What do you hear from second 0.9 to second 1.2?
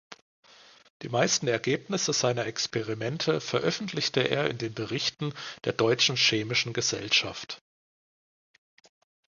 Die